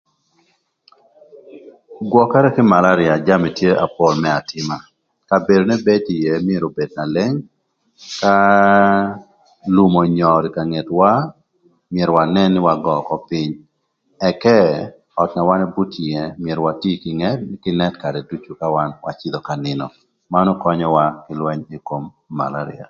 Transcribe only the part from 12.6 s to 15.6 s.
ëgöö ökö pïny, ëka öt na